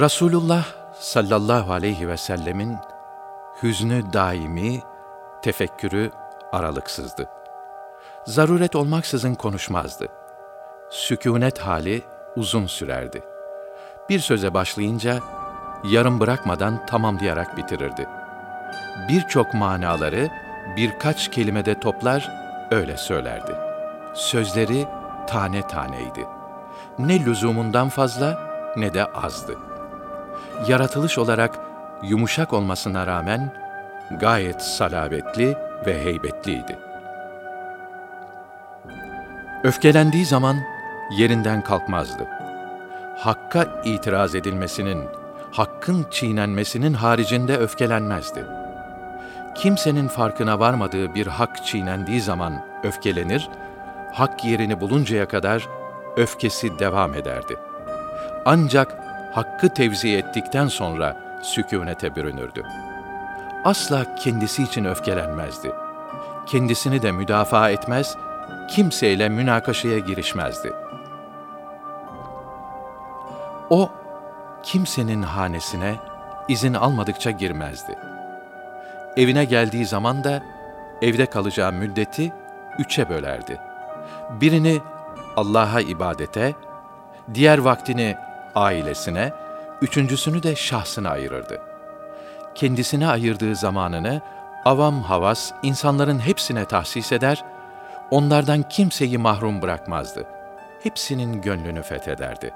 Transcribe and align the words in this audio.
Resulullah 0.00 0.64
sallallahu 0.98 1.72
aleyhi 1.72 2.08
ve 2.08 2.16
sellemin 2.16 2.76
hüznü 3.62 4.12
daimi, 4.12 4.82
tefekkürü 5.42 6.10
aralıksızdı. 6.52 7.28
Zaruret 8.26 8.76
olmaksızın 8.76 9.34
konuşmazdı. 9.34 10.08
Sükûnet 10.90 11.58
hali 11.58 12.02
uzun 12.36 12.66
sürerdi. 12.66 13.22
Bir 14.08 14.18
söze 14.18 14.54
başlayınca 14.54 15.18
yarım 15.84 16.20
bırakmadan 16.20 16.86
tamamlayarak 16.86 17.56
bitirirdi. 17.56 18.08
Birçok 19.08 19.54
manaları 19.54 20.28
birkaç 20.76 21.30
kelimede 21.30 21.80
toplar, 21.80 22.30
öyle 22.70 22.96
söylerdi. 22.96 23.52
Sözleri 24.14 24.86
tane 25.26 25.66
taneydi. 25.66 26.26
Ne 26.98 27.24
lüzumundan 27.24 27.88
fazla 27.88 28.38
ne 28.76 28.94
de 28.94 29.04
azdı. 29.04 29.73
Yaratılış 30.68 31.18
olarak 31.18 31.58
yumuşak 32.02 32.52
olmasına 32.52 33.06
rağmen 33.06 33.52
gayet 34.20 34.62
salabetli 34.62 35.56
ve 35.86 36.04
heybetliydi. 36.04 36.78
Öfkelendiği 39.64 40.26
zaman 40.26 40.56
yerinden 41.18 41.62
kalkmazdı. 41.62 42.26
Hakka 43.18 43.82
itiraz 43.84 44.34
edilmesinin, 44.34 45.04
hakkın 45.52 46.06
çiğnenmesinin 46.10 46.94
haricinde 46.94 47.56
öfkelenmezdi. 47.56 48.44
Kimsenin 49.54 50.08
farkına 50.08 50.60
varmadığı 50.60 51.14
bir 51.14 51.26
hak 51.26 51.66
çiğnendiği 51.66 52.20
zaman 52.20 52.64
öfkelenir, 52.82 53.48
hak 54.12 54.44
yerini 54.44 54.80
buluncaya 54.80 55.28
kadar 55.28 55.68
öfkesi 56.16 56.78
devam 56.78 57.14
ederdi. 57.14 57.56
Ancak 58.44 59.03
hakkı 59.34 59.68
tevzi 59.68 60.16
ettikten 60.16 60.68
sonra 60.68 61.16
sükûnete 61.42 62.16
bürünürdü. 62.16 62.62
Asla 63.64 64.14
kendisi 64.14 64.62
için 64.62 64.84
öfkelenmezdi. 64.84 65.72
Kendisini 66.46 67.02
de 67.02 67.12
müdafaa 67.12 67.70
etmez, 67.70 68.16
kimseyle 68.70 69.28
münakaşaya 69.28 69.98
girişmezdi. 69.98 70.72
O, 73.70 73.90
kimsenin 74.62 75.22
hanesine 75.22 75.94
izin 76.48 76.74
almadıkça 76.74 77.30
girmezdi. 77.30 77.98
Evine 79.16 79.44
geldiği 79.44 79.86
zaman 79.86 80.24
da 80.24 80.42
evde 81.02 81.26
kalacağı 81.26 81.72
müddeti 81.72 82.32
üçe 82.78 83.08
bölerdi. 83.08 83.60
Birini 84.40 84.80
Allah'a 85.36 85.80
ibadete, 85.80 86.54
diğer 87.34 87.58
vaktini 87.58 88.16
ailesine, 88.54 89.32
üçüncüsünü 89.82 90.42
de 90.42 90.56
şahsına 90.56 91.10
ayırırdı. 91.10 91.60
Kendisine 92.54 93.08
ayırdığı 93.08 93.56
zamanını 93.56 94.20
avam 94.64 95.02
havas 95.02 95.52
insanların 95.62 96.18
hepsine 96.18 96.64
tahsis 96.64 97.12
eder, 97.12 97.44
onlardan 98.10 98.62
kimseyi 98.62 99.18
mahrum 99.18 99.62
bırakmazdı. 99.62 100.26
Hepsinin 100.82 101.42
gönlünü 101.42 101.82
fethederdi. 101.82 102.54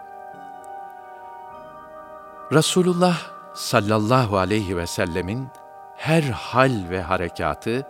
Resulullah 2.52 3.16
sallallahu 3.54 4.38
aleyhi 4.38 4.76
ve 4.76 4.86
sellemin 4.86 5.48
her 5.96 6.22
hal 6.22 6.72
ve 6.90 7.02
harekatı 7.02 7.86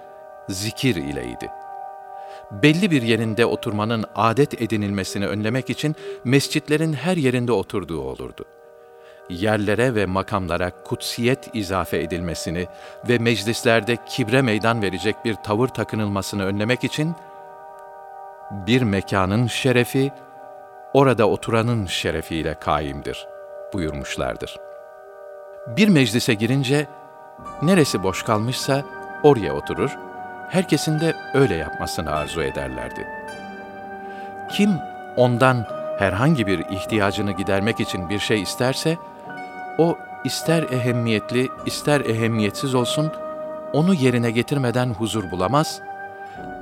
zikir 0.48 0.96
ileydi. 0.96 1.50
Belli 2.50 2.90
bir 2.90 3.02
yerinde 3.02 3.46
oturmanın 3.46 4.04
adet 4.14 4.62
edinilmesini 4.62 5.26
önlemek 5.26 5.70
için 5.70 5.96
mescitlerin 6.24 6.92
her 6.92 7.16
yerinde 7.16 7.52
oturduğu 7.52 8.00
olurdu. 8.00 8.44
Yerlere 9.30 9.94
ve 9.94 10.06
makamlara 10.06 10.70
kutsiyet 10.84 11.50
izafe 11.54 11.98
edilmesini 11.98 12.66
ve 13.08 13.18
meclislerde 13.18 13.96
kibre 14.06 14.42
meydan 14.42 14.82
verecek 14.82 15.16
bir 15.24 15.34
tavır 15.34 15.68
takınılmasını 15.68 16.44
önlemek 16.44 16.84
için 16.84 17.14
bir 18.50 18.82
mekanın 18.82 19.46
şerefi 19.46 20.12
orada 20.94 21.28
oturanın 21.28 21.86
şerefiyle 21.86 22.54
kaimdir 22.54 23.26
buyurmuşlardır. 23.72 24.56
Bir 25.66 25.88
meclise 25.88 26.34
girince 26.34 26.86
neresi 27.62 28.02
boş 28.02 28.22
kalmışsa 28.22 28.84
oraya 29.22 29.54
oturur, 29.54 29.98
herkesin 30.50 31.00
de 31.00 31.14
öyle 31.34 31.54
yapmasını 31.54 32.10
arzu 32.10 32.42
ederlerdi. 32.42 33.06
Kim 34.50 34.70
ondan 35.16 35.66
herhangi 35.98 36.46
bir 36.46 36.58
ihtiyacını 36.58 37.32
gidermek 37.32 37.80
için 37.80 38.08
bir 38.08 38.18
şey 38.18 38.42
isterse, 38.42 38.96
o 39.78 39.98
ister 40.24 40.62
ehemmiyetli, 40.62 41.48
ister 41.66 42.00
ehemmiyetsiz 42.00 42.74
olsun, 42.74 43.12
onu 43.72 43.94
yerine 43.94 44.30
getirmeden 44.30 44.88
huzur 44.88 45.30
bulamaz, 45.30 45.80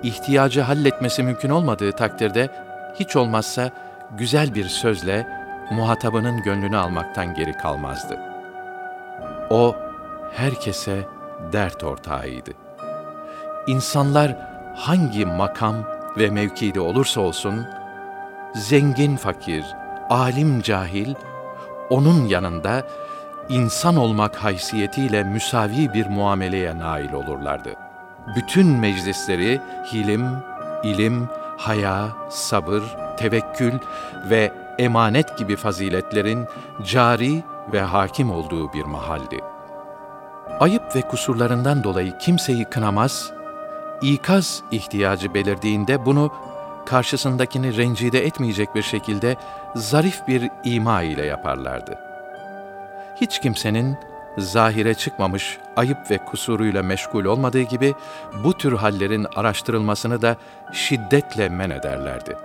ihtiyacı 0.02 0.60
halletmesi 0.60 1.22
mümkün 1.22 1.50
olmadığı 1.50 1.92
takdirde 1.92 2.50
hiç 2.94 3.16
olmazsa 3.16 3.70
güzel 4.10 4.54
bir 4.54 4.68
sözle 4.68 5.26
muhatabının 5.70 6.42
gönlünü 6.42 6.76
almaktan 6.76 7.34
geri 7.34 7.52
kalmazdı. 7.52 8.18
O 9.50 9.76
herkese 10.32 11.06
dert 11.52 11.84
ortağıydı. 11.84 12.65
İnsanlar 13.66 14.36
hangi 14.76 15.26
makam 15.26 15.74
ve 16.18 16.30
mevkide 16.30 16.80
olursa 16.80 17.20
olsun, 17.20 17.66
zengin 18.54 19.16
fakir, 19.16 19.64
alim 20.10 20.62
cahil, 20.62 21.14
onun 21.90 22.26
yanında 22.26 22.82
insan 23.48 23.96
olmak 23.96 24.36
haysiyetiyle 24.36 25.24
müsavi 25.24 25.92
bir 25.94 26.06
muameleye 26.06 26.78
nail 26.78 27.12
olurlardı. 27.12 27.74
Bütün 28.36 28.66
meclisleri 28.66 29.60
hilim, 29.92 30.26
ilim, 30.82 31.28
haya, 31.56 32.08
sabır, 32.30 32.82
tevekkül 33.16 33.72
ve 34.30 34.52
emanet 34.78 35.38
gibi 35.38 35.56
faziletlerin 35.56 36.46
cari 36.84 37.44
ve 37.72 37.80
hakim 37.80 38.30
olduğu 38.30 38.72
bir 38.72 38.84
mahaldi. 38.84 39.40
Ayıp 40.60 40.96
ve 40.96 41.00
kusurlarından 41.00 41.84
dolayı 41.84 42.18
kimseyi 42.18 42.64
kınamaz, 42.64 43.32
ikaz 44.02 44.62
ihtiyacı 44.70 45.34
belirdiğinde 45.34 46.06
bunu 46.06 46.32
karşısındakini 46.86 47.76
rencide 47.76 48.26
etmeyecek 48.26 48.74
bir 48.74 48.82
şekilde 48.82 49.36
zarif 49.74 50.28
bir 50.28 50.50
ima 50.64 51.02
ile 51.02 51.26
yaparlardı. 51.26 51.98
Hiç 53.20 53.40
kimsenin 53.40 53.96
zahire 54.38 54.94
çıkmamış 54.94 55.58
ayıp 55.76 56.10
ve 56.10 56.18
kusuruyla 56.18 56.82
meşgul 56.82 57.24
olmadığı 57.24 57.62
gibi 57.62 57.94
bu 58.44 58.52
tür 58.52 58.72
hallerin 58.72 59.26
araştırılmasını 59.36 60.22
da 60.22 60.36
şiddetle 60.72 61.48
men 61.48 61.70
ederlerdi. 61.70 62.36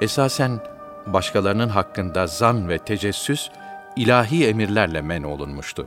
Esasen 0.00 0.60
başkalarının 1.06 1.68
hakkında 1.68 2.26
zan 2.26 2.68
ve 2.68 2.78
tecessüs 2.78 3.50
ilahi 3.96 4.46
emirlerle 4.46 5.02
men 5.02 5.22
olunmuştu. 5.22 5.86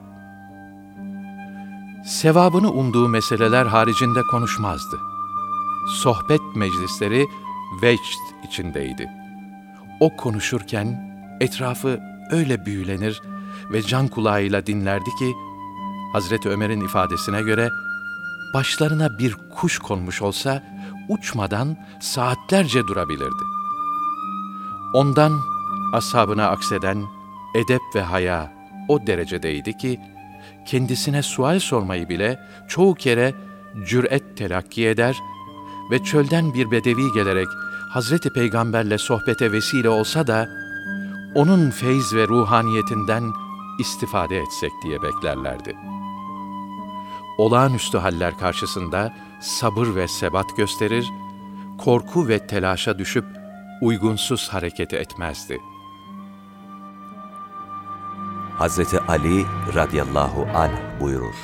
Sevabını 2.05 2.71
umduğu 2.71 3.07
meseleler 3.07 3.65
haricinde 3.65 4.21
konuşmazdı. 4.21 4.99
Sohbet 5.87 6.41
meclisleri 6.55 7.27
vecd 7.81 8.47
içindeydi. 8.47 9.09
O 9.99 10.15
konuşurken 10.17 11.17
etrafı 11.41 11.99
öyle 12.31 12.65
büyülenir 12.65 13.21
ve 13.71 13.81
can 13.81 14.07
kulağıyla 14.07 14.65
dinlerdi 14.65 15.09
ki, 15.19 15.33
Hazreti 16.13 16.49
Ömer'in 16.49 16.81
ifadesine 16.81 17.41
göre, 17.41 17.69
başlarına 18.53 19.19
bir 19.19 19.37
kuş 19.55 19.79
konmuş 19.79 20.21
olsa, 20.21 20.63
uçmadan 21.09 21.77
saatlerce 22.01 22.87
durabilirdi. 22.87 23.43
Ondan 24.93 25.39
ashabına 25.93 26.47
akseden 26.47 27.03
edep 27.55 27.81
ve 27.95 28.01
haya 28.01 28.53
o 28.87 29.07
derecedeydi 29.07 29.77
ki, 29.77 29.99
kendisine 30.65 31.23
sual 31.23 31.59
sormayı 31.59 32.09
bile 32.09 32.39
çoğu 32.67 32.95
kere 32.95 33.33
cüret 33.87 34.37
telakki 34.37 34.87
eder 34.87 35.15
ve 35.91 36.03
çölden 36.03 36.53
bir 36.53 36.71
bedevi 36.71 37.13
gelerek 37.13 37.47
Hazreti 37.93 38.29
Peygamberle 38.29 38.97
sohbete 38.97 39.51
vesile 39.51 39.89
olsa 39.89 40.27
da, 40.27 40.49
onun 41.35 41.69
feyz 41.69 42.13
ve 42.15 42.27
ruhaniyetinden 42.27 43.23
istifade 43.79 44.37
etsek 44.37 44.71
diye 44.83 45.01
beklerlerdi. 45.01 45.75
Olağanüstü 47.37 47.97
haller 47.97 48.37
karşısında 48.37 49.13
sabır 49.41 49.95
ve 49.95 50.07
sebat 50.07 50.57
gösterir, 50.57 51.05
korku 51.77 52.27
ve 52.27 52.47
telaşa 52.47 52.99
düşüp 52.99 53.25
uygunsuz 53.81 54.49
hareket 54.49 54.93
etmezdi. 54.93 55.59
Hazreti 58.63 58.99
Ali 58.99 59.45
radıyallahu 59.75 60.47
anh 60.53 60.71
buyurur. 60.99 61.35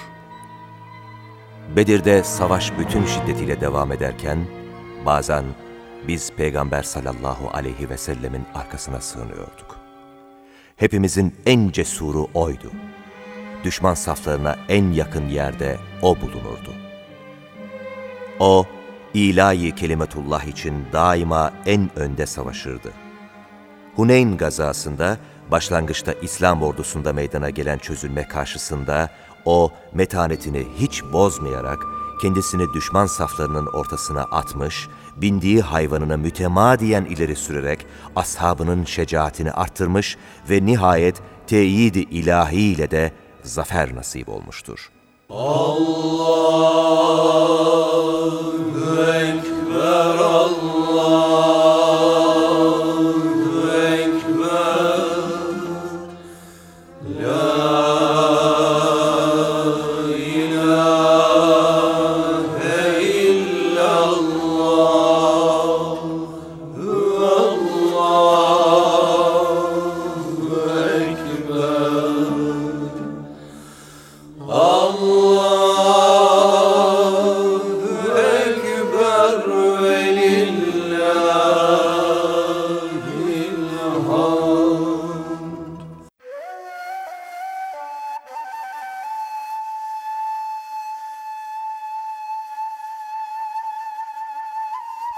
Bedir'de 1.75 2.23
savaş 2.23 2.77
bütün 2.79 3.05
şiddetiyle 3.05 3.61
devam 3.61 3.91
ederken, 3.91 4.47
bazen 5.05 5.45
biz 6.07 6.31
Peygamber 6.31 6.83
sallallahu 6.83 7.49
aleyhi 7.53 7.89
ve 7.89 7.97
sellemin 7.97 8.45
arkasına 8.55 9.01
sığınıyorduk. 9.01 9.77
Hepimizin 10.75 11.35
en 11.45 11.69
cesuru 11.69 12.27
oydu. 12.33 12.71
Düşman 13.63 13.93
saflarına 13.93 14.55
en 14.69 14.91
yakın 14.91 15.27
yerde 15.27 15.77
o 16.01 16.21
bulunurdu. 16.21 16.73
O, 18.39 18.65
ilahi 19.13 19.75
kelimetullah 19.75 20.43
için 20.43 20.85
daima 20.93 21.53
en 21.65 21.89
önde 21.95 22.25
savaşırdı. 22.25 22.91
Huneyn 23.95 24.37
gazasında, 24.37 25.17
başlangıçta 25.51 26.13
İslam 26.21 26.63
ordusunda 26.63 27.13
meydana 27.13 27.49
gelen 27.49 27.77
çözülme 27.77 28.27
karşısında, 28.27 29.09
o 29.45 29.71
metanetini 29.93 30.67
hiç 30.79 31.03
bozmayarak, 31.03 31.79
kendisini 32.21 32.73
düşman 32.73 33.05
saflarının 33.05 33.65
ortasına 33.65 34.21
atmış, 34.21 34.87
bindiği 35.15 35.61
hayvanını 35.61 36.17
mütemadiyen 36.17 37.05
ileri 37.05 37.35
sürerek 37.35 37.85
ashabının 38.15 38.85
şecaatini 38.85 39.51
arttırmış 39.51 40.17
ve 40.49 40.65
nihayet 40.65 41.15
teyidi 41.47 41.99
ilahiyle 41.99 42.91
de 42.91 43.11
zafer 43.43 43.95
nasip 43.95 44.29
olmuştur. 44.29 44.91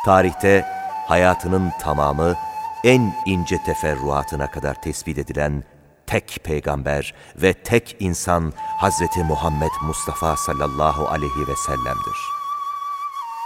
Tarihte 0.05 0.65
hayatının 1.07 1.71
tamamı 1.79 2.35
en 2.83 3.15
ince 3.25 3.63
teferruatına 3.63 4.51
kadar 4.51 4.81
tespit 4.81 5.17
edilen 5.17 5.63
tek 6.07 6.39
peygamber 6.43 7.13
ve 7.35 7.53
tek 7.53 7.95
insan 7.99 8.53
Hazreti 8.77 9.23
Muhammed 9.23 9.71
Mustafa 9.83 10.37
sallallahu 10.37 11.07
aleyhi 11.07 11.47
ve 11.47 11.55
sellem'dir. 11.55 12.17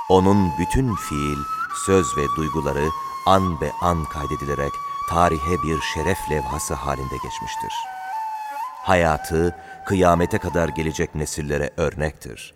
Onun 0.10 0.52
bütün 0.60 0.96
fiil, 0.96 1.38
söz 1.86 2.18
ve 2.18 2.26
duyguları 2.38 2.90
an 3.26 3.62
be 3.62 3.72
an 3.82 4.06
kaydedilerek 4.06 4.72
tarihe 5.10 5.64
bir 5.64 5.82
şeref 5.82 6.18
levhası 6.32 6.74
halinde 6.74 7.16
geçmiştir. 7.24 7.74
Hayatı 8.84 9.56
kıyamete 9.86 10.38
kadar 10.38 10.70
gelecek 10.70 11.16
nesillere 11.16 11.70
örnektir. 11.78 12.54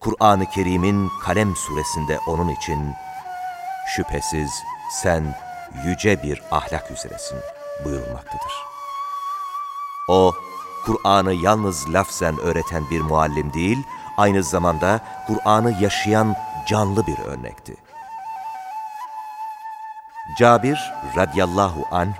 Kur'an-ı 0.00 0.46
Kerim'in 0.46 1.08
Kalem 1.22 1.56
suresinde 1.56 2.18
onun 2.26 2.48
için 2.48 2.94
şüphesiz 3.96 4.50
sen 4.90 5.34
yüce 5.84 6.22
bir 6.22 6.42
ahlak 6.50 6.90
üzeresin 6.90 7.38
buyurulmaktadır. 7.84 8.52
O, 10.08 10.32
Kur'an'ı 10.86 11.34
yalnız 11.34 11.94
lafzen 11.94 12.38
öğreten 12.38 12.90
bir 12.90 13.00
muallim 13.00 13.52
değil, 13.52 13.78
aynı 14.16 14.42
zamanda 14.42 15.00
Kur'an'ı 15.26 15.82
yaşayan 15.82 16.36
canlı 16.66 17.06
bir 17.06 17.18
örnekti. 17.18 17.76
Cabir 20.38 20.92
radıyallahu 21.16 21.84
an 21.90 22.14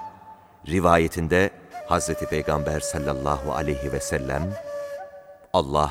rivayetinde 0.69 1.51
Hazreti 1.89 2.27
Peygamber 2.27 2.81
sallallahu 2.81 3.53
aleyhi 3.53 3.93
ve 3.93 4.01
sellem 4.01 4.43
Allah 5.53 5.91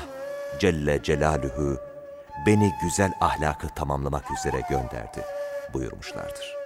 Celle 0.58 1.02
Celaluhu 1.02 1.76
beni 2.46 2.72
güzel 2.82 3.12
ahlakı 3.20 3.68
tamamlamak 3.68 4.24
üzere 4.30 4.62
gönderdi 4.70 5.39
buyurmuşlardır. 5.74 6.59